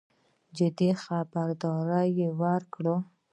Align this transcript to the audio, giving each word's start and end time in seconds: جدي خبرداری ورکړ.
جدي 0.57 0.89
خبرداری 1.03 2.21
ورکړ. 2.39 2.85